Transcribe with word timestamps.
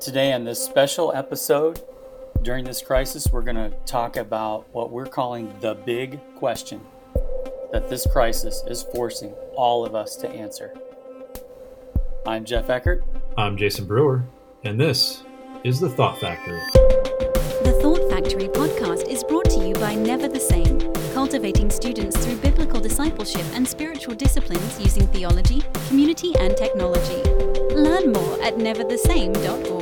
Today, 0.00 0.32
on 0.32 0.44
this 0.44 0.64
special 0.64 1.12
episode, 1.12 1.82
during 2.42 2.64
this 2.64 2.80
crisis, 2.80 3.26
we're 3.32 3.42
going 3.42 3.56
to 3.56 3.76
talk 3.84 4.16
about 4.16 4.72
what 4.72 4.92
we're 4.92 5.06
calling 5.06 5.52
the 5.60 5.74
big 5.74 6.20
question 6.36 6.80
that 7.72 7.88
this 7.90 8.06
crisis 8.06 8.62
is 8.68 8.84
forcing 8.94 9.32
all 9.56 9.84
of 9.84 9.96
us 9.96 10.14
to 10.16 10.28
answer. 10.28 10.72
I'm 12.28 12.44
Jeff 12.44 12.70
Eckert. 12.70 13.02
I'm 13.36 13.56
Jason 13.56 13.86
Brewer, 13.86 14.24
and 14.62 14.78
this 14.80 15.24
is 15.64 15.80
The 15.80 15.90
Thought 15.90 16.20
Factory. 16.20 16.60
The 17.64 17.76
Thought 17.82 18.08
Factory 18.08 18.46
podcast 18.48 19.08
is 19.08 19.24
brought 19.24 19.50
to 19.50 19.66
you 19.66 19.74
by 19.74 19.96
Never 19.96 20.28
the 20.28 20.38
Same, 20.38 20.78
cultivating 21.12 21.70
students 21.70 22.24
through 22.24 22.36
biblical 22.36 22.80
discipleship 22.80 23.44
and 23.52 23.66
spiritual 23.66 24.14
disciplines 24.14 24.80
using 24.80 25.08
theology, 25.08 25.64
community, 25.88 26.36
and 26.38 26.56
technology. 26.56 27.20
Learn 27.74 28.12
more 28.12 28.40
at 28.42 28.54
neverthesame.org. 28.56 29.77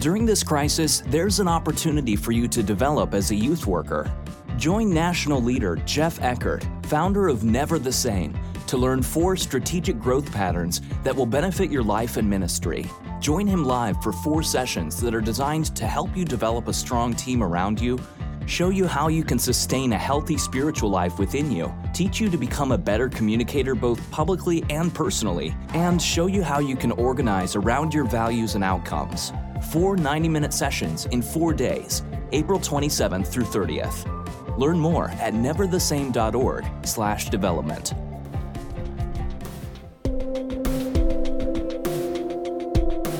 During 0.00 0.24
this 0.24 0.42
crisis, 0.42 1.02
there's 1.08 1.40
an 1.40 1.48
opportunity 1.48 2.16
for 2.16 2.32
you 2.32 2.48
to 2.48 2.62
develop 2.62 3.12
as 3.12 3.32
a 3.32 3.34
youth 3.34 3.66
worker. 3.66 4.10
Join 4.56 4.94
national 4.94 5.42
leader 5.42 5.76
Jeff 5.84 6.18
Eckert, 6.22 6.66
founder 6.84 7.28
of 7.28 7.44
Never 7.44 7.78
the 7.78 7.92
Same, 7.92 8.34
to 8.66 8.78
learn 8.78 9.02
four 9.02 9.36
strategic 9.36 10.00
growth 10.00 10.32
patterns 10.32 10.80
that 11.04 11.14
will 11.14 11.26
benefit 11.26 11.70
your 11.70 11.82
life 11.82 12.16
and 12.16 12.30
ministry. 12.30 12.86
Join 13.20 13.46
him 13.46 13.62
live 13.62 14.02
for 14.02 14.14
four 14.14 14.42
sessions 14.42 14.98
that 15.02 15.14
are 15.14 15.20
designed 15.20 15.76
to 15.76 15.86
help 15.86 16.16
you 16.16 16.24
develop 16.24 16.68
a 16.68 16.72
strong 16.72 17.12
team 17.12 17.42
around 17.42 17.78
you, 17.78 18.00
show 18.46 18.70
you 18.70 18.86
how 18.86 19.08
you 19.08 19.22
can 19.22 19.38
sustain 19.38 19.92
a 19.92 19.98
healthy 19.98 20.38
spiritual 20.38 20.88
life 20.88 21.18
within 21.18 21.52
you, 21.52 21.70
teach 21.92 22.20
you 22.20 22.30
to 22.30 22.38
become 22.38 22.72
a 22.72 22.78
better 22.78 23.10
communicator 23.10 23.74
both 23.74 24.10
publicly 24.10 24.64
and 24.70 24.94
personally, 24.94 25.54
and 25.74 26.00
show 26.00 26.26
you 26.26 26.42
how 26.42 26.58
you 26.58 26.74
can 26.74 26.92
organize 26.92 27.54
around 27.54 27.92
your 27.92 28.04
values 28.04 28.54
and 28.54 28.64
outcomes. 28.64 29.34
Four 29.68 29.96
90 29.96 30.28
minute 30.28 30.52
sessions 30.52 31.06
in 31.06 31.22
four 31.22 31.52
days, 31.52 32.02
April 32.32 32.58
27th 32.58 33.26
through 33.28 33.44
30th. 33.44 34.58
Learn 34.58 34.78
more 34.78 35.10
at 35.10 35.32
neverthesame.org 35.34 36.64
slash 36.84 37.30
development. 37.30 37.94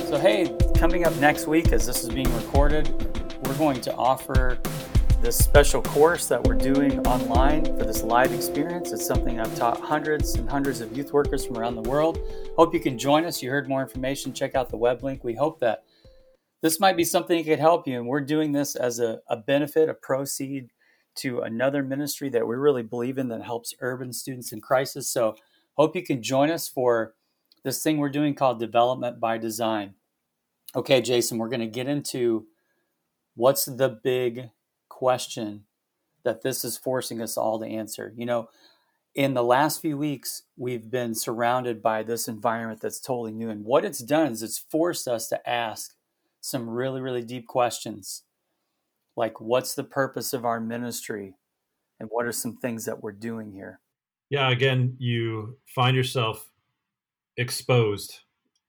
So, 0.08 0.18
hey, 0.18 0.56
coming 0.76 1.04
up 1.04 1.14
next 1.16 1.46
week 1.46 1.72
as 1.72 1.86
this 1.86 2.02
is 2.02 2.08
being 2.08 2.34
recorded, 2.34 2.88
we're 3.44 3.54
going 3.54 3.80
to 3.82 3.94
offer 3.94 4.58
this 5.22 5.36
special 5.36 5.82
course 5.82 6.26
that 6.28 6.42
we're 6.44 6.54
doing 6.54 7.06
online 7.06 7.64
for 7.64 7.84
this 7.84 8.02
live 8.02 8.32
experience. 8.32 8.90
It's 8.90 9.06
something 9.06 9.38
I've 9.38 9.54
taught 9.54 9.78
hundreds 9.78 10.34
and 10.36 10.48
hundreds 10.48 10.80
of 10.80 10.96
youth 10.96 11.12
workers 11.12 11.44
from 11.44 11.58
around 11.58 11.74
the 11.76 11.88
world. 11.88 12.18
Hope 12.56 12.72
you 12.72 12.80
can 12.80 12.98
join 12.98 13.26
us. 13.26 13.42
You 13.42 13.50
heard 13.50 13.68
more 13.68 13.82
information, 13.82 14.32
check 14.32 14.54
out 14.54 14.70
the 14.70 14.78
web 14.78 15.02
link. 15.02 15.22
We 15.22 15.34
hope 15.34 15.60
that 15.60 15.84
this 16.62 16.80
might 16.80 16.96
be 16.96 17.04
something 17.04 17.38
that 17.38 17.48
could 17.48 17.58
help 17.58 17.86
you. 17.86 17.96
And 17.96 18.06
we're 18.06 18.20
doing 18.20 18.52
this 18.52 18.76
as 18.76 19.00
a, 19.00 19.20
a 19.28 19.36
benefit, 19.36 19.88
a 19.88 19.94
proceed 19.94 20.70
to 21.16 21.40
another 21.40 21.82
ministry 21.82 22.28
that 22.30 22.46
we 22.46 22.56
really 22.56 22.82
believe 22.82 23.18
in 23.18 23.28
that 23.28 23.42
helps 23.42 23.74
urban 23.80 24.12
students 24.12 24.52
in 24.52 24.60
crisis. 24.60 25.08
So, 25.08 25.36
hope 25.74 25.96
you 25.96 26.02
can 26.02 26.22
join 26.22 26.50
us 26.50 26.68
for 26.68 27.14
this 27.64 27.82
thing 27.82 27.98
we're 27.98 28.10
doing 28.10 28.34
called 28.34 28.60
Development 28.60 29.18
by 29.18 29.38
Design. 29.38 29.94
Okay, 30.74 31.00
Jason, 31.00 31.38
we're 31.38 31.48
going 31.48 31.60
to 31.60 31.66
get 31.66 31.88
into 31.88 32.46
what's 33.34 33.64
the 33.64 33.88
big 33.88 34.50
question 34.88 35.64
that 36.22 36.42
this 36.42 36.64
is 36.64 36.78
forcing 36.78 37.20
us 37.20 37.36
all 37.36 37.58
to 37.58 37.66
answer. 37.66 38.12
You 38.16 38.26
know, 38.26 38.48
in 39.14 39.34
the 39.34 39.42
last 39.42 39.80
few 39.80 39.96
weeks, 39.96 40.42
we've 40.56 40.90
been 40.90 41.14
surrounded 41.14 41.82
by 41.82 42.02
this 42.02 42.28
environment 42.28 42.80
that's 42.80 43.00
totally 43.00 43.32
new. 43.32 43.50
And 43.50 43.64
what 43.64 43.84
it's 43.84 44.00
done 44.00 44.30
is 44.30 44.42
it's 44.42 44.58
forced 44.58 45.08
us 45.08 45.28
to 45.28 45.48
ask 45.48 45.94
some 46.40 46.68
really, 46.68 47.00
really 47.00 47.22
deep 47.22 47.46
questions 47.46 48.24
like, 49.20 49.40
what's 49.40 49.74
the 49.74 49.84
purpose 49.84 50.32
of 50.32 50.44
our 50.44 50.60
ministry? 50.60 51.34
And 51.98 52.08
what 52.10 52.24
are 52.24 52.32
some 52.32 52.56
things 52.56 52.86
that 52.86 53.02
we're 53.02 53.12
doing 53.12 53.52
here? 53.52 53.80
Yeah, 54.30 54.50
again, 54.50 54.96
you 54.98 55.58
find 55.74 55.94
yourself 55.94 56.50
exposed 57.36 58.20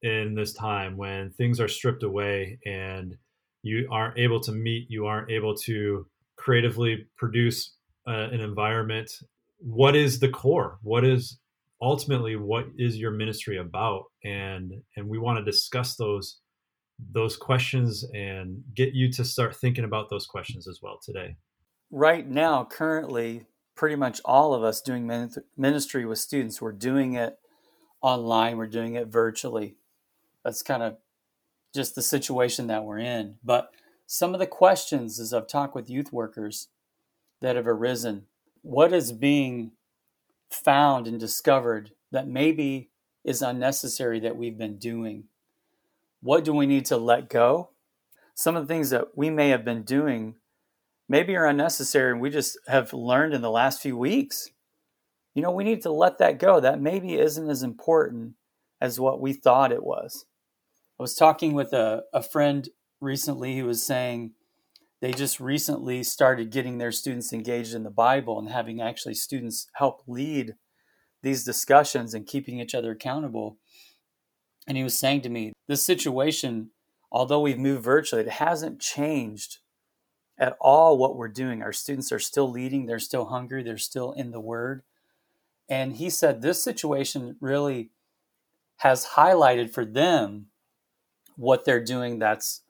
in 0.02 0.36
this 0.36 0.54
time 0.54 0.98
when 0.98 1.32
things 1.32 1.62
are 1.62 1.68
stripped 1.68 2.04
away 2.04 2.60
and 2.66 3.16
you 3.64 3.88
aren't 3.92 4.18
able 4.18 4.42
to 4.42 4.52
meet, 4.52 4.88
you 4.90 5.06
aren't 5.06 5.32
able 5.32 5.56
to 5.56 6.06
creatively 6.36 7.08
produce 7.16 7.76
uh, 8.08 8.28
an 8.32 8.42
environment. 8.42 9.10
What 9.60 9.96
is 9.96 10.20
the 10.20 10.30
core? 10.30 10.80
What 10.82 11.06
is 11.06 11.38
ultimately 11.82 12.36
what 12.36 12.66
is 12.78 12.98
your 12.98 13.12
ministry 13.12 13.58
about? 13.58 14.06
And 14.26 14.74
and 14.98 15.08
we 15.08 15.20
want 15.20 15.38
to 15.38 15.46
discuss 15.50 15.96
those 15.96 16.40
those 17.12 17.38
questions 17.38 18.06
and 18.14 18.64
get 18.76 18.94
you 18.94 19.12
to 19.14 19.24
start 19.26 19.56
thinking 19.56 19.84
about 19.84 20.10
those 20.10 20.26
questions 20.26 20.68
as 20.68 20.80
well 20.82 21.00
today. 21.04 21.36
Right 21.90 22.28
now, 22.28 22.64
currently, 22.64 23.46
pretty 23.76 23.96
much 23.96 24.22
all 24.24 24.54
of 24.54 24.64
us 24.64 24.82
doing 24.82 25.34
ministry 25.58 26.06
with 26.06 26.20
students, 26.20 26.62
we're 26.62 26.72
doing 26.72 27.14
it 27.14 27.40
online, 28.02 28.58
we're 28.58 28.68
doing 28.68 28.96
it 28.96 29.08
virtually. 29.08 29.76
That's 30.44 30.62
kind 30.62 30.84
of 30.84 30.98
just 31.74 31.96
the 31.96 32.02
situation 32.02 32.68
that 32.68 32.84
we're 32.84 33.00
in. 33.00 33.36
But 33.44 33.72
some 34.06 34.34
of 34.34 34.40
the 34.40 34.48
questions, 34.48 35.20
as 35.20 35.34
I've 35.34 35.48
talked 35.48 35.76
with 35.76 35.90
youth 35.90 36.12
workers 36.12 36.68
that 37.42 37.56
have 37.56 37.68
arisen, 37.68 38.26
what 38.62 38.94
is 38.94 39.12
being 39.12 39.72
found 40.50 41.08
and 41.08 41.20
discovered 41.20 41.92
that 42.12 42.28
maybe 42.28 42.90
is 43.24 43.42
unnecessary 43.42 44.20
that 44.20 44.36
we've 44.36 44.58
been 44.58 44.78
doing? 44.78 45.26
What 46.22 46.44
do 46.44 46.54
we 46.54 46.66
need 46.66 46.86
to 46.86 46.98
let 46.98 47.30
go? 47.30 47.72
Some 48.36 48.56
of 48.56 48.68
the 48.68 48.74
things 48.74 48.92
that 48.92 49.10
we 49.16 49.30
may 49.30 49.50
have 49.50 49.66
been 49.66 49.84
doing 49.84 50.36
maybe 51.10 51.36
are 51.36 51.46
unnecessary 51.46 52.12
and 52.12 52.22
we 52.22 52.30
just 52.30 52.58
have 52.68 52.94
learned 52.94 53.34
in 53.34 53.42
the 53.42 53.52
last 53.52 53.82
few 53.82 53.98
weeks. 53.98 54.50
You 55.34 55.42
know, 55.42 55.52
we 55.52 55.64
need 55.64 55.82
to 55.82 55.92
let 55.92 56.20
that 56.20 56.40
go. 56.40 56.60
That 56.60 56.82
maybe 56.82 57.16
isn't 57.16 57.50
as 57.50 57.64
important 57.64 58.36
as 58.80 59.00
what 59.00 59.22
we 59.22 59.34
thought 59.34 59.72
it 59.72 59.84
was. 59.84 60.26
I 61.00 61.04
was 61.04 61.16
talking 61.16 61.54
with 61.54 61.74
a, 61.74 62.04
a 62.14 62.22
friend 62.22 62.70
recently 63.00 63.58
who 63.58 63.66
was 63.66 63.84
saying 63.84 64.34
they 65.02 65.12
just 65.12 65.40
recently 65.40 66.04
started 66.04 66.52
getting 66.52 66.78
their 66.78 66.92
students 66.92 67.34
engaged 67.34 67.74
in 67.74 67.84
the 67.84 67.90
Bible 67.90 68.38
and 68.38 68.50
having 68.50 68.82
actually 68.82 69.16
students 69.16 69.68
help 69.74 70.04
lead 70.08 70.56
these 71.24 71.44
discussions 71.44 72.14
and 72.14 72.28
keeping 72.28 72.60
each 72.60 72.76
other 72.76 72.92
accountable. 72.92 73.58
And 74.72 74.78
he 74.78 74.86
was 74.86 74.98
saying 74.98 75.20
to 75.24 75.30
me, 75.30 75.52
this 75.68 75.84
situation, 75.84 76.70
although 77.12 77.42
we've 77.42 77.60
moved 77.60 77.84
virtually, 77.84 78.22
it 78.22 78.30
hasn't 78.30 78.80
changed 78.80 79.58
at 80.38 80.56
all 80.62 80.98
what 80.98 81.18
we're 81.18 81.28
doing. 81.28 81.62
Our 81.62 81.74
students 81.74 82.10
are 82.14 82.20
still 82.20 82.50
leading, 82.50 82.86
they're 82.86 82.98
still 82.98 83.26
hungry, 83.26 83.64
they're 83.64 83.78
still 83.78 84.14
in 84.14 84.32
the 84.32 84.40
Word. 84.40 84.84
And 85.68 85.98
he 85.98 86.10
said 86.10 86.42
this 86.42 86.64
situation 86.64 87.36
really 87.42 87.90
has 88.78 89.08
highlighted 89.18 89.74
for 89.74 89.84
them 89.84 90.46
what 91.36 91.66
they're 91.66 91.84
doing 91.84 92.20
that's 92.20 92.62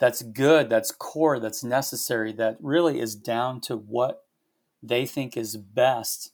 that's 0.00 0.22
good, 0.22 0.68
that's 0.68 0.90
core, 0.90 1.38
that's 1.38 1.62
necessary, 1.62 2.32
that 2.32 2.56
really 2.60 2.98
is 2.98 3.14
down 3.14 3.60
to 3.60 3.76
what 3.76 4.24
they 4.82 5.06
think 5.06 5.36
is 5.36 5.56
best 5.56 6.32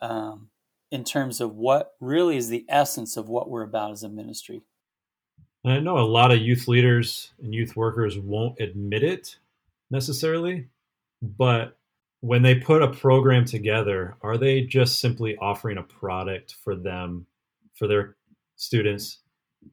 um, 0.00 0.48
in 0.90 1.04
terms 1.04 1.40
of 1.40 1.54
what 1.54 1.94
really 2.00 2.36
is 2.36 2.48
the 2.48 2.64
essence 2.68 3.16
of 3.16 3.28
what 3.28 3.48
we're 3.48 3.62
about 3.62 3.92
as 3.92 4.02
a 4.02 4.08
ministry. 4.08 4.62
And 5.64 5.72
I 5.72 5.78
know 5.80 5.98
a 5.98 6.00
lot 6.00 6.32
of 6.32 6.40
youth 6.40 6.68
leaders 6.68 7.32
and 7.42 7.54
youth 7.54 7.76
workers 7.76 8.18
won't 8.18 8.60
admit 8.60 9.02
it 9.02 9.36
necessarily, 9.90 10.68
but 11.22 11.76
when 12.20 12.42
they 12.42 12.54
put 12.54 12.82
a 12.82 12.88
program 12.88 13.44
together, 13.44 14.16
are 14.22 14.36
they 14.36 14.62
just 14.62 15.00
simply 15.00 15.36
offering 15.36 15.78
a 15.78 15.82
product 15.82 16.56
for 16.64 16.74
them, 16.74 17.26
for 17.74 17.86
their 17.86 18.16
students 18.56 19.20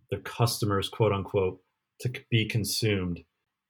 their 0.09 0.19
customers, 0.19 0.89
quote 0.89 1.12
unquote, 1.12 1.62
to 2.01 2.12
be 2.30 2.45
consumed. 2.45 3.24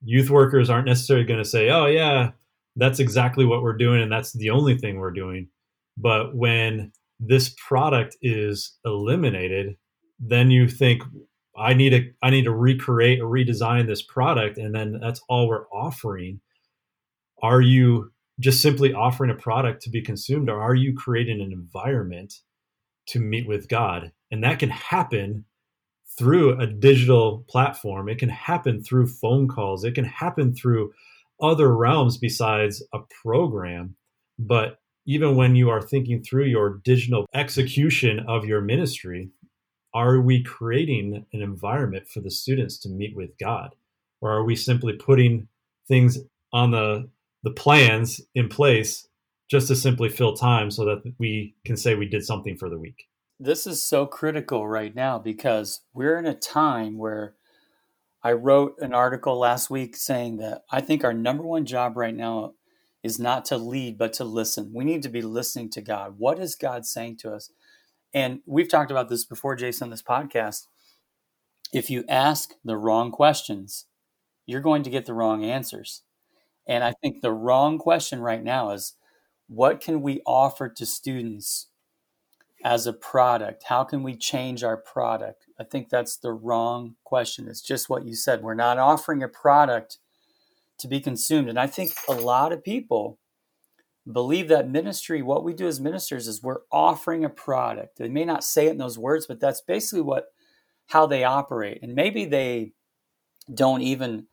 Youth 0.03 0.29
workers 0.29 0.69
aren't 0.69 0.87
necessarily 0.87 1.25
going 1.25 1.41
to 1.41 1.49
say, 1.49 1.69
oh, 1.69 1.87
yeah, 1.87 2.31
that's 2.75 2.99
exactly 2.99 3.45
what 3.45 3.63
we're 3.63 3.77
doing 3.77 4.01
and 4.01 4.11
that's 4.11 4.33
the 4.33 4.49
only 4.49 4.77
thing 4.77 4.97
we're 4.97 5.11
doing. 5.11 5.49
But 5.97 6.35
when 6.35 6.91
this 7.19 7.53
product 7.67 8.15
is 8.21 8.77
eliminated, 8.85 9.75
then 10.19 10.51
you 10.51 10.67
think, 10.67 11.03
I 11.57 11.73
need 11.73 11.89
to 11.89 12.11
I 12.21 12.29
need 12.29 12.43
to 12.43 12.53
recreate 12.53 13.19
or 13.19 13.25
redesign 13.25 13.87
this 13.87 14.03
product 14.03 14.59
and 14.59 14.75
then 14.75 14.99
that's 15.01 15.21
all 15.27 15.47
we're 15.47 15.67
offering. 15.69 16.39
Are 17.41 17.61
you 17.61 18.11
just 18.39 18.61
simply 18.61 18.93
offering 18.93 19.31
a 19.31 19.35
product 19.35 19.81
to 19.83 19.89
be 19.89 20.01
consumed 20.01 20.49
or 20.49 20.61
are 20.61 20.75
you 20.75 20.93
creating 20.93 21.41
an 21.41 21.51
environment 21.51 22.33
to 23.07 23.19
meet 23.19 23.47
with 23.47 23.67
God? 23.67 24.11
And 24.29 24.43
that 24.43 24.59
can 24.59 24.69
happen 24.69 25.45
through 26.17 26.59
a 26.59 26.67
digital 26.67 27.45
platform. 27.49 28.09
It 28.09 28.19
can 28.19 28.29
happen 28.29 28.83
through 28.83 29.07
phone 29.07 29.47
calls. 29.47 29.83
It 29.83 29.95
can 29.95 30.05
happen 30.05 30.53
through 30.53 30.91
other 31.41 31.75
realms 31.75 32.17
besides 32.17 32.83
a 32.93 32.99
program. 33.23 33.95
But 34.39 34.79
even 35.07 35.37
when 35.37 35.55
you 35.55 35.69
are 35.69 35.81
thinking 35.81 36.21
through 36.21 36.45
your 36.45 36.81
digital 36.83 37.25
execution 37.33 38.19
of 38.27 38.45
your 38.45 38.61
ministry, 38.61 39.31
are 39.93 40.19
we 40.19 40.43
creating 40.43 41.25
an 41.31 41.41
environment 41.41 42.07
for 42.07 42.19
the 42.19 42.29
students 42.29 42.77
to 42.79 42.89
meet 42.89 43.15
with 43.15 43.31
God? 43.39 43.73
Or 44.19 44.31
are 44.31 44.43
we 44.43 44.55
simply 44.55 44.93
putting 44.93 45.47
things 45.87 46.19
on 46.53 46.71
the 46.71 47.09
the 47.43 47.51
plans 47.51 48.19
in 48.35 48.49
place 48.49 49.07
just 49.49 49.69
to 49.69 49.75
simply 49.75 50.09
fill 50.09 50.35
time 50.35 50.69
so 50.69 50.83
that 50.83 51.13
we 51.17 51.55
can 51.63 51.77
say 51.77 51.95
we 51.95 52.09
did 52.09 52.25
something 52.25 52.57
for 52.57 52.69
the 52.69 52.77
week? 52.77 53.07
This 53.39 53.65
is 53.65 53.81
so 53.81 54.05
critical 54.05 54.67
right 54.67 54.93
now 54.93 55.19
because 55.19 55.81
we're 55.93 56.17
in 56.17 56.25
a 56.25 56.33
time 56.33 56.97
where 56.97 57.35
I 58.23 58.33
wrote 58.33 58.75
an 58.79 58.93
article 58.93 59.37
last 59.37 59.69
week 59.69 59.95
saying 59.95 60.37
that 60.37 60.63
I 60.69 60.81
think 60.81 61.05
our 61.05 61.13
number 61.13 61.43
one 61.43 61.65
job 61.65 61.95
right 61.95 62.15
now 62.15 62.55
is 63.07 63.17
not 63.19 63.45
to 63.45 63.57
lead, 63.57 63.97
but 63.97 64.11
to 64.13 64.25
listen. 64.25 64.71
We 64.73 64.83
need 64.83 65.01
to 65.03 65.09
be 65.09 65.21
listening 65.21 65.69
to 65.71 65.81
God. 65.81 66.15
What 66.17 66.39
is 66.39 66.55
God 66.55 66.85
saying 66.85 67.17
to 67.19 67.33
us? 67.33 67.49
And 68.13 68.41
we've 68.45 68.69
talked 68.69 68.91
about 68.91 69.07
this 69.07 69.23
before, 69.23 69.55
Jason, 69.55 69.85
on 69.85 69.91
this 69.91 70.03
podcast. 70.03 70.67
If 71.73 71.89
you 71.89 72.03
ask 72.09 72.51
the 72.65 72.75
wrong 72.77 73.11
questions, 73.11 73.85
you're 74.45 74.61
going 74.61 74.83
to 74.83 74.89
get 74.89 75.05
the 75.05 75.13
wrong 75.13 75.45
answers. 75.45 76.03
And 76.67 76.83
I 76.83 76.93
think 77.01 77.21
the 77.21 77.31
wrong 77.31 77.77
question 77.77 78.19
right 78.19 78.43
now 78.43 78.71
is 78.71 78.95
what 79.47 79.79
can 79.79 80.01
we 80.01 80.21
offer 80.25 80.67
to 80.67 80.85
students 80.85 81.67
as 82.65 82.85
a 82.87 82.93
product? 82.93 83.63
How 83.69 83.85
can 83.85 84.03
we 84.03 84.15
change 84.17 84.65
our 84.65 84.75
product? 84.75 85.45
I 85.57 85.63
think 85.63 85.87
that's 85.87 86.17
the 86.17 86.33
wrong 86.33 86.95
question. 87.05 87.47
It's 87.47 87.61
just 87.61 87.89
what 87.89 88.05
you 88.05 88.15
said. 88.15 88.41
We're 88.41 88.53
not 88.53 88.77
offering 88.77 89.23
a 89.23 89.29
product 89.29 89.97
to 90.79 90.87
be 90.87 90.99
consumed. 90.99 91.49
And 91.49 91.59
I 91.59 91.67
think 91.67 91.93
a 92.07 92.13
lot 92.13 92.51
of 92.51 92.63
people 92.63 93.19
believe 94.11 94.47
that 94.47 94.69
ministry, 94.69 95.21
what 95.21 95.43
we 95.43 95.53
do 95.53 95.67
as 95.67 95.79
ministers 95.79 96.27
is 96.27 96.41
we're 96.41 96.61
offering 96.71 97.25
a 97.25 97.29
product. 97.29 97.97
They 97.97 98.09
may 98.09 98.25
not 98.25 98.43
say 98.43 98.67
it 98.67 98.71
in 98.71 98.77
those 98.77 98.97
words, 98.97 99.27
but 99.27 99.39
that's 99.39 99.61
basically 99.61 100.01
what 100.01 100.27
how 100.87 101.05
they 101.05 101.23
operate. 101.23 101.79
And 101.81 101.95
maybe 101.95 102.25
they 102.25 102.71
don't 103.53 103.81
even 103.81 104.27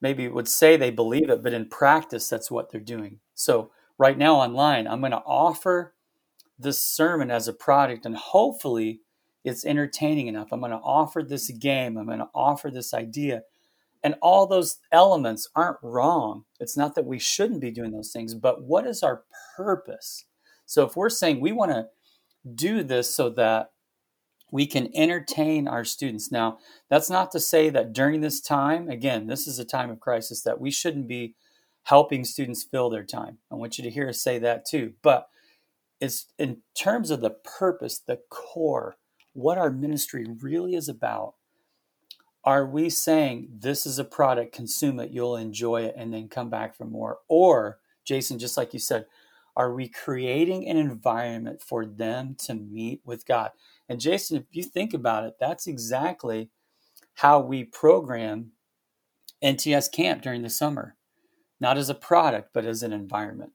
maybe 0.00 0.28
would 0.28 0.48
say 0.48 0.76
they 0.76 0.90
believe 0.90 1.30
it, 1.30 1.42
but 1.42 1.52
in 1.52 1.68
practice 1.68 2.28
that's 2.28 2.50
what 2.50 2.70
they're 2.70 2.80
doing. 2.80 3.20
So 3.34 3.70
right 3.98 4.18
now 4.18 4.36
online, 4.36 4.86
I'm 4.86 5.00
going 5.00 5.12
to 5.12 5.22
offer 5.24 5.94
this 6.58 6.80
sermon 6.80 7.30
as 7.30 7.48
a 7.48 7.52
product 7.52 8.04
and 8.04 8.16
hopefully 8.16 9.00
it's 9.44 9.64
entertaining 9.64 10.26
enough. 10.26 10.48
I'm 10.52 10.60
going 10.60 10.72
to 10.72 10.78
offer 10.78 11.22
this 11.22 11.50
game, 11.50 11.96
I'm 11.96 12.06
going 12.06 12.18
to 12.18 12.28
offer 12.34 12.70
this 12.70 12.92
idea 12.92 13.42
and 14.02 14.16
all 14.20 14.46
those 14.46 14.78
elements 14.90 15.48
aren't 15.54 15.78
wrong. 15.82 16.44
It's 16.60 16.76
not 16.76 16.94
that 16.94 17.06
we 17.06 17.18
shouldn't 17.18 17.60
be 17.60 17.70
doing 17.70 17.92
those 17.92 18.12
things, 18.12 18.34
but 18.34 18.62
what 18.62 18.86
is 18.86 19.02
our 19.02 19.22
purpose? 19.56 20.24
So 20.66 20.84
if 20.84 20.96
we're 20.96 21.10
saying 21.10 21.40
we 21.40 21.52
want 21.52 21.72
to 21.72 21.88
do 22.54 22.82
this 22.82 23.14
so 23.14 23.30
that 23.30 23.70
we 24.50 24.66
can 24.66 24.94
entertain 24.94 25.66
our 25.66 25.84
students. 25.84 26.30
Now, 26.30 26.58
that's 26.90 27.08
not 27.08 27.32
to 27.32 27.40
say 27.40 27.70
that 27.70 27.94
during 27.94 28.20
this 28.20 28.40
time, 28.40 28.88
again, 28.88 29.26
this 29.26 29.46
is 29.46 29.58
a 29.58 29.64
time 29.64 29.90
of 29.90 29.98
crisis, 29.98 30.42
that 30.42 30.60
we 30.60 30.70
shouldn't 30.70 31.08
be 31.08 31.34
helping 31.84 32.22
students 32.22 32.62
fill 32.62 32.90
their 32.90 33.04
time. 33.04 33.38
I 33.50 33.54
want 33.54 33.78
you 33.78 33.84
to 33.84 33.90
hear 33.90 34.08
us 34.08 34.20
say 34.20 34.38
that 34.40 34.66
too. 34.66 34.92
But 35.02 35.28
it's 36.00 36.26
in 36.38 36.58
terms 36.76 37.10
of 37.10 37.22
the 37.22 37.30
purpose, 37.58 37.98
the 37.98 38.20
core, 38.28 38.96
what 39.32 39.56
our 39.56 39.70
ministry 39.70 40.26
really 40.42 40.74
is 40.74 40.88
about 40.88 41.34
are 42.44 42.66
we 42.66 42.90
saying 42.90 43.48
this 43.60 43.86
is 43.86 43.98
a 43.98 44.04
product, 44.04 44.54
consume 44.54 44.98
it, 45.00 45.10
you'll 45.10 45.36
enjoy 45.36 45.82
it, 45.82 45.94
and 45.96 46.12
then 46.12 46.28
come 46.28 46.50
back 46.50 46.74
for 46.74 46.84
more? 46.84 47.18
Or, 47.28 47.78
Jason, 48.04 48.38
just 48.38 48.56
like 48.56 48.72
you 48.72 48.80
said, 48.80 49.06
are 49.54 49.72
we 49.72 49.88
creating 49.88 50.66
an 50.66 50.76
environment 50.76 51.62
for 51.62 51.84
them 51.84 52.34
to 52.40 52.54
meet 52.54 53.00
with 53.04 53.26
God? 53.26 53.50
And 53.88 54.00
Jason, 54.00 54.38
if 54.38 54.44
you 54.50 54.62
think 54.62 54.94
about 54.94 55.24
it, 55.24 55.34
that's 55.38 55.66
exactly 55.66 56.50
how 57.14 57.40
we 57.40 57.64
program 57.64 58.52
NTS 59.44 59.92
camp 59.92 60.22
during 60.22 60.42
the 60.42 60.50
summer, 60.50 60.96
not 61.60 61.76
as 61.76 61.90
a 61.90 61.94
product, 61.94 62.50
but 62.54 62.64
as 62.64 62.82
an 62.82 62.92
environment. 62.92 63.52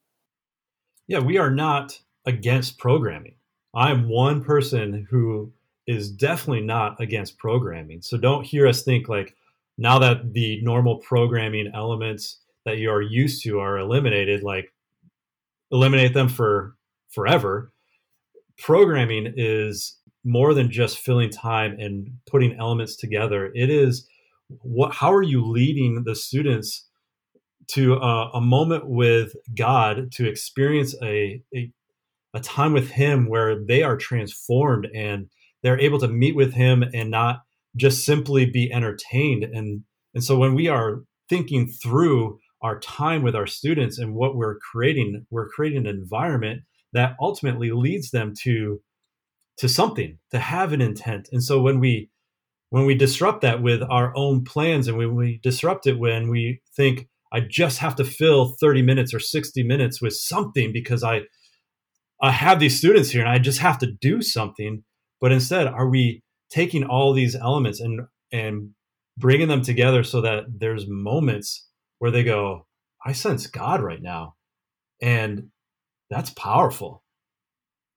Yeah, 1.07 1.19
we 1.19 1.37
are 1.37 1.51
not 1.51 1.99
against 2.25 2.77
programming. 2.77 3.35
I'm 3.73 4.09
one 4.09 4.43
person 4.43 5.07
who 5.09 5.53
is 5.87 6.11
definitely 6.11 6.63
not 6.63 6.99
against 6.99 7.37
programming. 7.37 8.01
So 8.01 8.17
don't 8.17 8.45
hear 8.45 8.67
us 8.67 8.83
think 8.83 9.07
like 9.07 9.35
now 9.77 9.99
that 9.99 10.33
the 10.33 10.61
normal 10.61 10.97
programming 10.97 11.71
elements 11.73 12.39
that 12.65 12.77
you 12.77 12.91
are 12.91 13.01
used 13.01 13.43
to 13.43 13.59
are 13.59 13.77
eliminated, 13.77 14.43
like 14.43 14.73
eliminate 15.71 16.13
them 16.13 16.27
for 16.27 16.75
forever. 17.09 17.71
Programming 18.57 19.33
is 19.37 19.97
more 20.23 20.53
than 20.53 20.69
just 20.69 20.97
filling 20.97 21.29
time 21.29 21.77
and 21.79 22.11
putting 22.25 22.57
elements 22.59 22.97
together. 22.97 23.51
It 23.55 23.69
is 23.69 24.07
what 24.61 24.93
how 24.93 25.13
are 25.13 25.23
you 25.23 25.45
leading 25.45 26.03
the 26.03 26.15
students 26.15 26.85
to 27.67 27.95
a, 27.95 28.31
a 28.31 28.41
moment 28.41 28.87
with 28.87 29.33
God 29.55 30.11
to 30.13 30.27
experience 30.27 30.95
a, 31.01 31.41
a 31.55 31.71
a 32.33 32.39
time 32.39 32.73
with 32.73 32.89
him 32.89 33.27
where 33.27 33.63
they 33.63 33.83
are 33.83 33.97
transformed 33.97 34.87
and 34.93 35.29
they're 35.63 35.79
able 35.79 35.99
to 35.99 36.07
meet 36.07 36.35
with 36.35 36.53
him 36.53 36.83
and 36.93 37.11
not 37.11 37.41
just 37.75 38.05
simply 38.05 38.45
be 38.45 38.71
entertained. 38.71 39.43
And 39.43 39.83
and 40.13 40.23
so 40.23 40.37
when 40.37 40.55
we 40.55 40.67
are 40.67 41.03
thinking 41.29 41.67
through 41.67 42.39
our 42.61 42.79
time 42.79 43.21
with 43.21 43.35
our 43.35 43.45
students 43.45 43.99
and 43.99 44.15
what 44.15 44.35
we're 44.35 44.57
creating 44.71 45.25
we're 45.29 45.49
creating 45.49 45.85
an 45.85 45.87
environment 45.87 46.61
that 46.93 47.15
ultimately 47.21 47.71
leads 47.71 48.11
them 48.11 48.33
to 48.43 48.81
to 49.57 49.67
something 49.67 50.17
to 50.31 50.39
have 50.39 50.73
an 50.73 50.81
intent. 50.81 51.27
And 51.31 51.43
so 51.43 51.61
when 51.61 51.79
we 51.79 52.09
when 52.69 52.85
we 52.85 52.95
disrupt 52.95 53.41
that 53.41 53.61
with 53.61 53.81
our 53.89 54.15
own 54.15 54.43
plans 54.43 54.87
and 54.87 54.97
when 54.97 55.15
we 55.15 55.39
disrupt 55.41 55.87
it 55.87 55.99
when 55.99 56.29
we 56.29 56.61
think 56.75 57.07
i 57.31 57.39
just 57.39 57.79
have 57.79 57.95
to 57.95 58.03
fill 58.03 58.55
30 58.59 58.81
minutes 58.81 59.13
or 59.13 59.19
60 59.19 59.63
minutes 59.63 60.01
with 60.01 60.13
something 60.13 60.71
because 60.73 61.03
i 61.03 61.21
i 62.21 62.31
have 62.31 62.59
these 62.59 62.77
students 62.77 63.09
here 63.09 63.21
and 63.21 63.29
i 63.29 63.39
just 63.39 63.59
have 63.59 63.77
to 63.79 63.91
do 64.01 64.21
something 64.21 64.83
but 65.19 65.31
instead 65.31 65.67
are 65.67 65.89
we 65.89 66.21
taking 66.49 66.83
all 66.83 67.13
these 67.13 67.35
elements 67.35 67.79
and 67.79 68.01
and 68.31 68.69
bringing 69.17 69.47
them 69.47 69.61
together 69.61 70.03
so 70.03 70.21
that 70.21 70.45
there's 70.59 70.85
moments 70.87 71.67
where 71.99 72.11
they 72.11 72.23
go 72.23 72.65
i 73.05 73.11
sense 73.11 73.47
god 73.47 73.81
right 73.81 74.01
now 74.01 74.35
and 75.01 75.49
that's 76.09 76.29
powerful. 76.31 77.03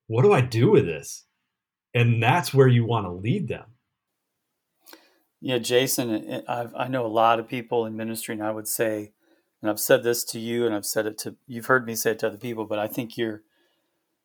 What 0.07 0.23
do 0.23 0.33
i 0.33 0.41
do 0.41 0.71
with 0.71 0.87
this? 0.87 1.27
And 1.95 2.23
that's 2.23 2.55
where 2.55 2.69
you 2.69 2.85
want 2.85 3.07
to 3.07 3.13
lead 3.13 3.49
them. 3.49 3.67
Yeah 5.41 5.59
jason 5.59 6.43
I've, 6.49 6.75
i 6.75 6.89
know 6.89 7.07
a 7.07 7.09
lot 7.09 7.41
of 7.41 7.49
people 7.49 7.87
in 7.87 7.97
ministry 7.97 8.35
and 8.35 8.45
i 8.45 8.51
would 8.51 8.69
say 8.69 9.13
and 9.63 9.71
i've 9.71 9.81
said 9.81 10.03
this 10.03 10.23
to 10.25 10.39
you 10.39 10.67
and 10.67 10.75
i've 10.75 10.85
said 10.85 11.07
it 11.07 11.17
to 11.19 11.37
you've 11.47 11.67
heard 11.67 11.87
me 11.87 11.95
say 11.95 12.11
it 12.11 12.19
to 12.19 12.27
other 12.27 12.37
people 12.37 12.67
but 12.67 12.79
i 12.79 12.87
think 12.87 13.17
you're 13.17 13.43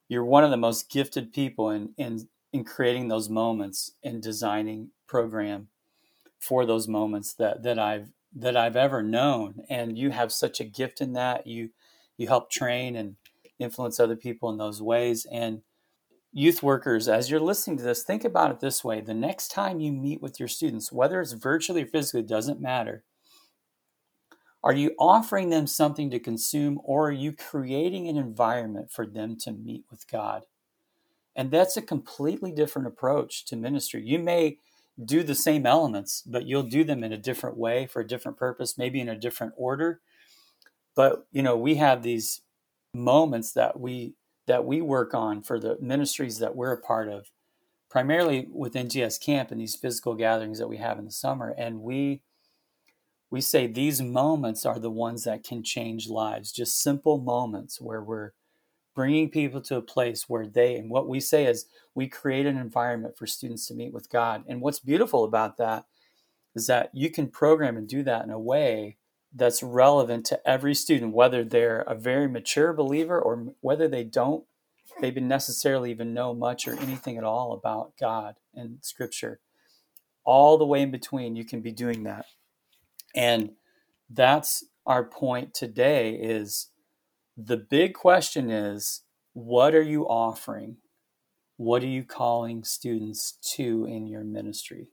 you're 0.10 0.26
one 0.26 0.44
of 0.44 0.52
the 0.52 0.58
most 0.58 0.90
gifted 0.92 1.32
people 1.32 1.70
and 1.70 1.92
in 1.98 2.28
in 2.54 2.64
creating 2.64 3.08
those 3.08 3.30
moments 3.30 3.92
and 4.04 4.22
designing 4.22 4.92
program 5.08 5.68
for 6.40 6.66
those 6.66 6.88
moments 6.88 7.34
that 7.34 7.64
that 7.64 7.80
I've 7.80 8.10
that 8.36 8.58
I've 8.58 8.76
ever 8.76 9.02
known. 9.02 9.64
And 9.70 9.98
you 9.98 10.12
have 10.12 10.32
such 10.32 10.60
a 10.60 10.66
gift 10.66 11.02
in 11.02 11.14
that. 11.14 11.48
You 11.48 11.70
you 12.18 12.28
help 12.28 12.50
train 12.50 12.96
and 12.96 13.16
influence 13.60 14.00
other 14.00 14.16
people 14.16 14.50
in 14.50 14.58
those 14.58 14.82
ways. 14.82 15.26
And 15.32 15.62
youth 16.32 16.62
workers 16.62 17.08
as 17.08 17.32
you're 17.32 17.40
listening 17.40 17.78
to 17.78 17.84
this 17.84 18.04
think 18.04 18.24
about 18.26 18.52
it 18.52 18.60
this 18.60 18.84
way. 18.84 19.02
The 19.02 19.14
next 19.14 19.50
time 19.50 19.80
you 19.80 19.92
meet 19.92 20.22
with 20.22 20.40
your 20.40 20.50
students 20.50 20.92
whether 20.92 21.22
it's 21.22 21.32
virtually 21.32 21.84
or 21.84 21.88
physically 21.88 22.24
doesn't 22.24 22.62
matter. 22.62 23.04
Are 24.64 24.74
you 24.74 24.96
offering 24.98 25.50
them 25.50 25.68
something 25.68 26.10
to 26.10 26.20
consume 26.20 26.80
or 26.84 27.10
are 27.10 27.12
you 27.12 27.32
creating 27.34 28.08
an 28.08 28.18
environment 28.18 28.92
for 28.92 29.06
them 29.06 29.38
to 29.42 29.52
meet 29.52 29.86
with 29.92 30.08
God 30.08 30.46
and 31.36 31.52
that's 31.52 31.78
a 31.78 31.82
completely 31.82 32.52
different 32.52 32.88
approach 32.88 33.46
to 33.46 33.56
ministry. 33.56 34.04
You 34.06 34.20
may 34.20 34.58
do 35.04 35.24
the 35.24 35.36
same 35.36 35.66
elements, 35.66 36.24
but 36.26 36.46
you'll 36.46 36.64
do 36.64 36.84
them 36.84 37.04
in 37.04 37.12
a 37.12 37.18
different 37.18 37.58
way 37.58 37.86
for 37.86 38.02
a 38.02 38.08
different 38.08 38.38
purpose, 38.38 38.78
maybe 38.78 39.02
in 39.02 39.10
a 39.10 39.18
different 39.18 39.54
order. 39.58 40.00
But 40.96 41.28
you 41.32 41.44
know, 41.44 41.58
we 41.58 41.76
have 41.76 42.02
these 42.02 42.42
moments 42.94 43.52
that 43.54 43.80
we 43.80 44.16
that 44.48 44.64
we 44.64 44.80
work 44.80 45.14
on 45.14 45.42
for 45.42 45.60
the 45.60 45.78
ministries 45.82 46.40
that 46.40 46.56
we're 46.56 46.72
a 46.72 46.82
part 46.82 47.10
of, 47.10 47.32
primarily 47.90 48.48
with 48.52 48.74
NTS 48.74 49.20
camp 49.20 49.52
and 49.52 49.60
these 49.60 49.76
physical 49.76 50.16
gatherings 50.16 50.60
that 50.60 50.70
we 50.70 50.78
have 50.78 51.00
in 51.00 51.06
the 51.06 51.12
summer. 51.12 51.54
And 51.58 51.82
we 51.82 52.22
we 53.30 53.42
say 53.42 53.68
these 53.68 54.02
moments 54.02 54.66
are 54.66 54.80
the 54.80 54.92
ones 54.92 55.26
that 55.26 55.44
can 55.44 55.64
change 55.64 56.08
lives, 56.08 56.54
just 56.54 56.82
simple 56.82 57.18
moments 57.18 57.82
where 57.82 58.02
we're 58.02 58.32
bringing 58.96 59.30
people 59.30 59.62
to 59.62 59.76
a 59.78 59.82
place 59.82 60.28
where 60.30 60.48
they, 60.48 60.76
and 60.76 60.90
what 60.90 61.08
we 61.08 61.20
say 61.20 61.46
is 61.46 61.66
we 61.94 62.08
create 62.08 62.46
an 62.46 62.58
environment 62.58 63.18
for 63.18 63.28
students 63.28 63.68
to 63.68 63.76
meet 63.76 63.94
with 63.94 64.10
God. 64.10 64.44
And 64.48 64.62
what's 64.62 64.80
beautiful 64.80 65.24
about 65.24 65.58
that 65.58 65.86
is 66.56 66.68
that 66.68 66.90
you 66.94 67.12
can 67.12 67.28
program 67.28 67.78
and 67.78 67.88
do 67.88 68.02
that 68.04 68.24
in 68.24 68.32
a 68.32 68.40
way 68.40 68.98
that's 69.34 69.62
relevant 69.62 70.26
to 70.26 70.50
every 70.50 70.74
student, 70.74 71.14
whether 71.14 71.44
they're 71.44 71.82
a 71.82 71.96
very 71.96 72.28
mature 72.28 72.72
believer 72.74 73.20
or 73.20 73.54
whether 73.60 73.88
they 73.88 74.04
don't 74.04 74.46
maybe 75.02 75.20
necessarily 75.20 75.92
even 75.92 76.14
know 76.14 76.34
much 76.34 76.68
or 76.68 76.80
anything 76.80 77.18
at 77.18 77.26
all 77.26 77.52
about 77.52 77.94
God 78.00 78.36
and 78.54 78.78
Scripture. 78.82 79.40
All 80.24 80.58
the 80.58 80.66
way 80.66 80.82
in 80.82 80.92
between, 80.92 81.36
you 81.36 81.44
can 81.44 81.60
be 81.62 81.74
doing 81.74 82.04
that. 82.04 82.26
And 83.14 83.52
that's 84.10 84.64
our 84.86 85.04
point 85.04 85.54
today 85.54 86.12
is 86.14 86.70
the 87.38 87.58
big 87.58 87.94
question 87.94 88.50
is 88.50 89.02
what 89.34 89.76
are 89.76 89.82
you 89.82 90.04
offering? 90.04 90.78
What 91.58 91.84
are 91.84 91.88
you 91.88 92.04
calling 92.04 92.64
students 92.64 93.34
to 93.56 93.86
in 93.86 94.08
your 94.08 94.24
ministry? 94.24 94.88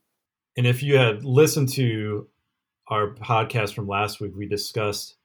And 0.57 0.67
if 0.67 0.83
you 0.83 0.97
had 0.97 1.25
listened 1.25 1.71
to 1.75 2.29
our 2.89 3.15
podcast 3.15 3.75
from 3.75 3.87
last 3.87 4.21
week, 4.21 4.33
we 4.37 4.47
discussed 4.47 5.17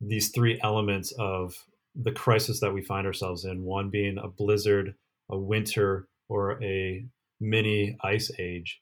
these 0.00 0.30
three 0.30 0.58
elements 0.62 1.12
of 1.18 1.54
the 1.94 2.12
crisis 2.12 2.60
that 2.60 2.72
we 2.72 2.82
find 2.82 3.06
ourselves 3.06 3.44
in 3.44 3.62
one 3.62 3.90
being 3.90 4.18
a 4.18 4.28
blizzard, 4.28 4.94
a 5.30 5.38
winter, 5.38 6.08
or 6.28 6.62
a 6.62 7.04
mini 7.40 7.96
ice 8.02 8.30
age. 8.38 8.80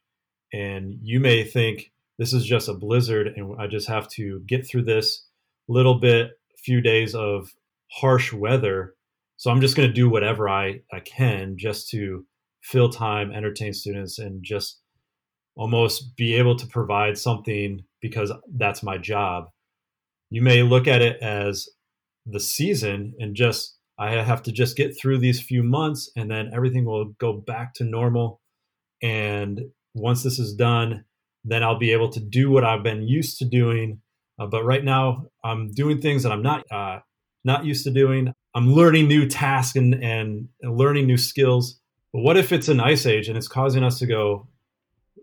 And 0.52 0.99
you 1.02 1.20
may 1.20 1.44
think 1.44 1.92
this 2.18 2.32
is 2.32 2.44
just 2.44 2.68
a 2.68 2.75
blizzard 2.75 3.28
and 3.37 3.61
I 3.61 3.66
just 3.66 3.88
have 3.88 4.09
to 4.11 4.40
get 4.47 4.66
through 4.66 4.85
this 4.85 5.26
little 5.68 5.99
bit, 5.99 6.32
few 6.59 6.80
days 6.80 7.14
of 7.14 7.52
harsh 7.92 8.32
weather. 8.32 8.94
So 9.37 9.50
I'm 9.50 9.61
just 9.61 9.76
going 9.76 9.88
to 9.88 9.94
do 9.94 10.09
whatever 10.09 10.49
I, 10.49 10.80
I 10.92 11.00
can 11.00 11.56
just 11.56 11.88
to 11.90 12.26
fill 12.62 12.90
time, 12.90 13.32
entertain 13.32 13.73
students, 13.73 14.18
and 14.18 14.42
just 14.42 14.80
almost 15.56 16.16
be 16.16 16.35
able 16.35 16.56
to 16.56 16.66
provide 16.66 17.18
something 17.18 17.85
because 18.00 18.32
that's 18.56 18.82
my 18.82 18.99
job. 18.99 19.49
You 20.30 20.42
may 20.42 20.62
look 20.62 20.87
at 20.87 21.02
it 21.02 21.20
as 21.23 21.68
the 22.26 22.40
season 22.40 23.14
and 23.18 23.35
just 23.35 23.76
I 23.99 24.12
have 24.23 24.42
to 24.44 24.52
just 24.52 24.76
get 24.76 24.99
through 24.99 25.18
these 25.18 25.42
few 25.42 25.62
months 25.62 26.11
and 26.16 26.30
then 26.30 26.50
everything 26.54 26.85
will 26.85 27.06
go 27.18 27.35
back 27.35 27.75
to 27.75 27.85
normal. 27.85 28.40
And 29.02 29.61
once 29.94 30.23
this 30.23 30.38
is 30.38 30.54
done, 30.54 31.04
then 31.44 31.62
I'll 31.62 31.78
be 31.78 31.92
able 31.92 32.11
to 32.11 32.20
do 32.20 32.50
what 32.50 32.64
I've 32.64 32.82
been 32.82 33.02
used 33.02 33.38
to 33.38 33.44
doing. 33.44 34.00
Uh, 34.38 34.47
but 34.47 34.64
right 34.64 34.85
now, 34.85 35.26
I'm 35.44 35.73
doing 35.73 36.00
things 36.00 36.23
that 36.23 36.32
I'm 36.32 36.42
not 36.42 36.64
uh, 36.70 37.00
not 37.44 37.64
used 37.64 37.85
to 37.85 37.90
doing. 37.90 38.32
I'm 38.54 38.73
learning 38.73 39.09
new 39.09 39.28
tasks 39.28 39.76
and, 39.76 39.94
and 39.94 40.49
learning 40.62 41.06
new 41.06 41.16
skills. 41.16 41.80
But 42.12 42.23
what 42.23 42.37
if 42.37 42.52
it's 42.52 42.68
an 42.68 42.80
ice 42.80 43.06
age 43.06 43.28
and 43.28 43.37
it's 43.37 43.49
causing 43.49 43.85
us 43.85 43.99
to 44.00 44.06
go? 44.06 44.49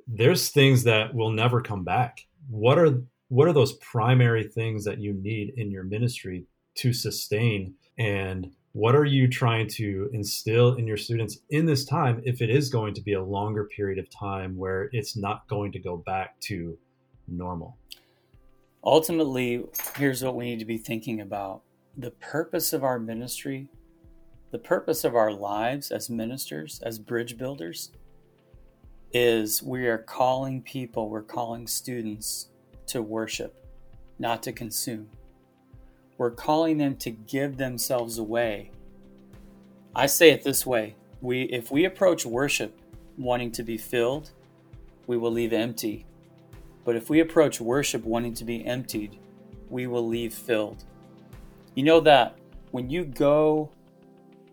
There's 0.07 0.49
things 0.49 0.83
that 0.83 1.13
will 1.13 1.31
never 1.31 1.61
come 1.61 1.83
back. 1.83 2.25
What 2.49 2.79
are 2.79 3.01
what 3.29 3.47
are 3.47 3.53
those 3.53 3.73
primary 3.73 4.43
things 4.43 4.85
that 4.85 4.99
you 4.99 5.13
need 5.13 5.53
in 5.57 5.69
your 5.69 5.83
ministry 5.83 6.45
to 6.75 6.93
sustain 6.93 7.73
and 7.97 8.51
what 8.73 8.95
are 8.95 9.05
you 9.05 9.27
trying 9.27 9.67
to 9.67 10.09
instill 10.13 10.75
in 10.75 10.85
your 10.85 10.97
students 10.97 11.39
in 11.49 11.65
this 11.65 11.83
time 11.83 12.21
if 12.23 12.41
it 12.41 12.49
is 12.49 12.69
going 12.69 12.93
to 12.93 13.01
be 13.01 13.13
a 13.13 13.23
longer 13.23 13.65
period 13.65 13.97
of 13.97 14.09
time 14.09 14.55
where 14.55 14.89
it's 14.91 15.17
not 15.17 15.47
going 15.47 15.71
to 15.71 15.79
go 15.79 15.97
back 15.97 16.39
to 16.39 16.77
normal 17.27 17.75
ultimately 18.83 19.65
here's 19.97 20.23
what 20.23 20.35
we 20.35 20.45
need 20.45 20.59
to 20.59 20.65
be 20.65 20.77
thinking 20.77 21.19
about 21.19 21.61
the 21.97 22.11
purpose 22.11 22.73
of 22.73 22.83
our 22.83 22.99
ministry 22.99 23.67
the 24.51 24.59
purpose 24.59 25.03
of 25.03 25.15
our 25.15 25.31
lives 25.31 25.91
as 25.91 26.09
ministers 26.09 26.79
as 26.83 26.99
bridge 26.99 27.37
builders 27.37 27.91
is 29.11 29.63
we 29.63 29.87
are 29.87 29.97
calling 29.97 30.61
people 30.61 31.09
we're 31.09 31.21
calling 31.21 31.67
students 31.67 32.49
to 32.85 33.01
worship 33.01 33.65
not 34.19 34.41
to 34.43 34.51
consume 34.51 35.09
we're 36.17 36.31
calling 36.31 36.77
them 36.77 36.95
to 36.97 37.11
give 37.11 37.57
themselves 37.57 38.17
away. 38.17 38.71
I 39.95 40.07
say 40.07 40.31
it 40.31 40.43
this 40.43 40.65
way 40.65 40.95
we, 41.21 41.43
if 41.43 41.71
we 41.71 41.85
approach 41.85 42.25
worship 42.25 42.79
wanting 43.17 43.51
to 43.53 43.63
be 43.63 43.77
filled, 43.77 44.31
we 45.05 45.17
will 45.17 45.31
leave 45.31 45.53
empty. 45.53 46.05
But 46.85 46.95
if 46.95 47.09
we 47.09 47.19
approach 47.19 47.59
worship 47.59 48.03
wanting 48.03 48.33
to 48.35 48.45
be 48.45 48.65
emptied, 48.65 49.19
we 49.69 49.87
will 49.87 50.07
leave 50.07 50.33
filled. 50.33 50.83
You 51.77 51.83
know 51.83 51.99
that 51.99 52.35
when 52.71 52.89
you 52.89 53.05
go 53.05 53.69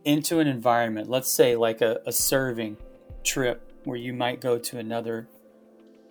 into 0.04 0.40
an 0.40 0.46
environment, 0.46 1.08
let's 1.08 1.30
say 1.30 1.56
like 1.56 1.80
a, 1.80 2.00
a 2.04 2.12
serving 2.12 2.76
trip 3.24 3.72
where 3.84 3.96
you 3.96 4.12
might 4.12 4.42
go 4.42 4.58
to 4.58 4.78
another 4.78 5.26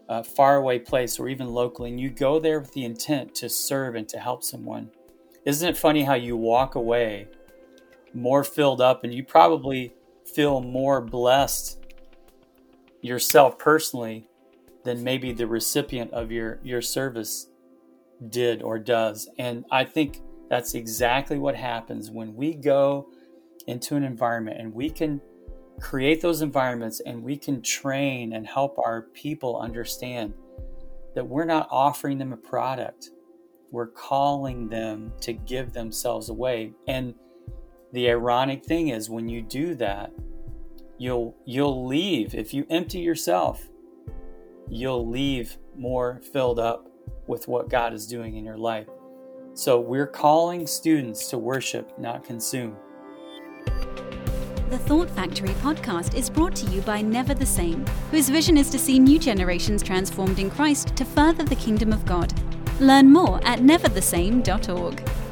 uh, 0.10 0.24
faraway 0.24 0.80
place 0.80 1.20
or 1.20 1.30
even 1.30 1.54
locally, 1.54 1.92
and 1.92 2.00
you 2.00 2.10
go 2.10 2.40
there 2.40 2.60
with 2.60 2.74
the 2.74 2.84
intent 2.84 3.36
to 3.36 3.48
serve 3.48 3.94
and 3.94 4.10
to 4.10 4.18
help 4.18 4.44
someone 4.44 4.90
isn't 5.46 5.70
it 5.70 5.78
funny 5.78 6.04
how 6.04 6.14
you 6.14 6.38
walk 6.38 6.74
away 6.74 7.28
more 8.14 8.44
filled 8.44 8.80
up 8.82 9.04
and 9.04 9.14
you 9.14 9.24
probably 9.24 9.94
feel 10.26 10.62
more 10.62 11.00
blessed 11.00 11.80
yourself 13.02 13.60
personally 13.60 14.26
than 14.84 15.04
maybe 15.04 15.32
the 15.32 15.46
recipient 15.46 16.12
of 16.12 16.32
your, 16.32 16.60
your 16.64 16.82
service 16.82 17.48
did 18.30 18.64
or 18.64 18.80
does. 18.80 19.30
And 19.38 19.66
I 19.70 19.84
think 19.84 20.22
that's 20.54 20.76
exactly 20.76 21.40
what 21.40 21.56
happens 21.56 22.12
when 22.12 22.36
we 22.36 22.54
go 22.54 23.10
into 23.68 23.96
an 23.96 24.04
environment 24.04 24.60
and 24.60 24.74
we 24.74 24.90
can 24.90 25.20
create 25.80 26.22
those 26.22 26.42
environments 26.42 27.00
and 27.02 27.24
we 27.24 27.38
can 27.38 27.62
train 27.62 28.34
and 28.34 28.46
help 28.46 28.78
our 28.78 29.04
people 29.14 29.60
understand 29.60 30.34
that 31.16 31.28
we're 31.28 31.46
not 31.46 31.68
offering 31.72 32.18
them 32.18 32.34
a 32.34 32.38
product 32.38 33.10
we're 33.74 33.88
calling 33.88 34.70
them 34.70 35.12
to 35.20 35.34
give 35.34 35.74
themselves 35.74 36.30
away. 36.30 36.72
And 36.88 37.16
the 37.92 38.08
ironic 38.08 38.64
thing 38.64 38.90
is 38.90 39.10
when 39.10 39.28
you 39.28 39.42
do 39.42 39.74
that, 39.76 40.14
you'll 41.00 41.36
you'll 41.44 41.88
leave 41.88 42.36
if 42.36 42.54
you 42.54 42.68
empty 42.70 43.00
yourself, 43.00 43.68
you'll 44.70 45.10
leave 45.10 45.58
more 45.76 46.22
filled 46.32 46.60
up 46.60 46.88
with 47.26 47.48
what 47.48 47.68
God 47.68 47.96
is 47.96 48.06
doing 48.06 48.38
in 48.38 48.46
your 48.46 48.58
life. 48.58 48.88
So 49.56 49.80
we're 49.80 50.08
calling 50.08 50.66
students 50.66 51.30
to 51.30 51.38
worship, 51.38 51.98
not 52.00 52.24
consume. 52.24 52.76
The 54.70 54.80
Thought 54.80 55.12
Factory 55.12 55.50
podcast 55.50 56.16
is 56.16 56.30
brought 56.30 56.56
to 56.56 56.66
you 56.72 56.82
by 56.82 57.02
Never 57.02 57.36
the 57.36 57.46
Same, 57.46 57.86
whose 58.10 58.30
vision 58.30 58.58
is 58.58 58.72
to 58.72 58.80
see 58.80 58.98
new 58.98 59.20
generations 59.20 59.84
transformed 59.84 60.40
in 60.40 60.50
Christ 60.50 60.96
to 60.96 61.06
further 61.06 61.44
the 61.44 61.56
kingdom 61.56 61.94
of 61.94 62.04
God. 62.06 62.34
Learn 62.80 63.12
more 63.12 63.40
at 63.46 63.60
neverthesame.org. 63.60 65.23